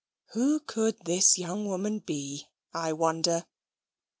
[0.33, 3.45] Who could this young woman be, I wonder?